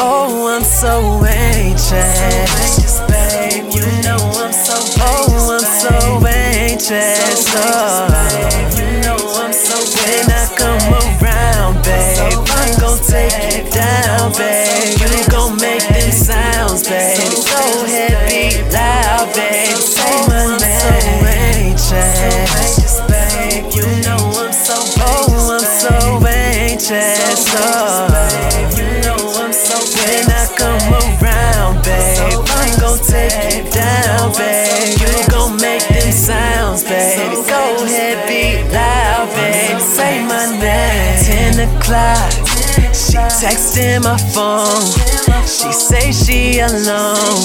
[0.00, 3.64] Oh, I'm so anxious, babe.
[3.74, 8.06] You know I'm so Oh, I'm so anxious, oh.
[8.78, 15.00] You know I'm so When I come around, babe, I'm gon' take you down, babe.
[15.02, 17.18] You gon' make them sounds, babe.
[17.50, 19.76] Go ahead, be loud, babe.
[19.82, 23.66] Say oh, my name, anxious, babe.
[23.74, 27.87] You know I'm so Oh, I'm so anxious, oh.
[41.68, 42.32] O'clock.
[42.92, 44.84] She texting my phone.
[45.46, 47.44] She say she alone.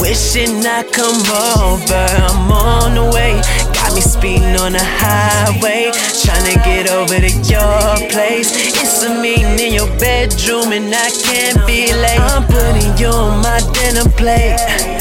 [0.00, 1.22] Wishing I come
[1.60, 2.06] over.
[2.26, 3.40] I'm on the way.
[3.72, 5.90] Got me speeding on the highway.
[6.22, 8.50] Tryna get over to your place.
[8.52, 12.20] It's a meeting in your bedroom and I can't be late.
[12.20, 14.95] I'm putting you on my dinner plate.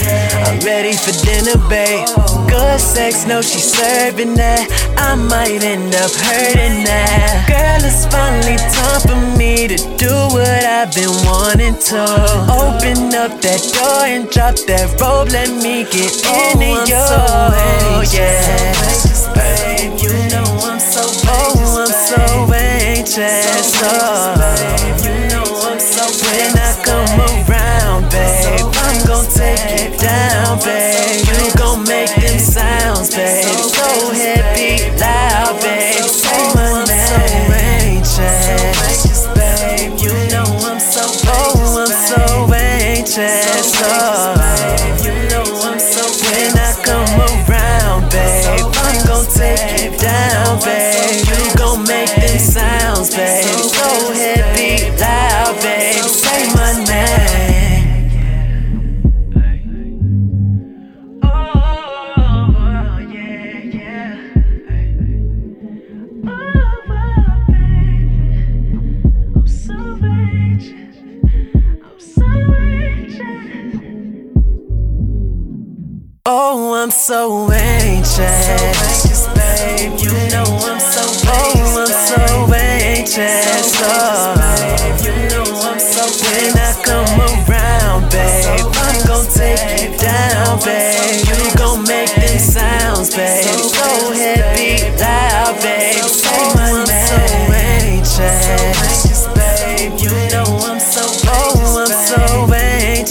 [0.65, 2.07] I'm ready for dinner, babe.
[2.49, 4.65] Good sex, no, she's serving that.
[4.97, 7.45] I might end up hurting that.
[7.45, 12.01] Girl, it's finally time for me to do what I've been wanting to.
[12.49, 15.29] Open up that door and drop that robe.
[15.29, 16.97] Let me get into you.
[16.97, 19.14] Oh, yeah.
[32.05, 33.74] Make them sounds, babe.
[70.55, 70.97] Anxious.
[71.83, 73.75] I'm so anxious.
[76.25, 79.99] Oh, I'm so anxious, babe.
[79.99, 83.44] You know I'm so Oh, I'm so anxious.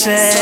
[0.04, 0.33] say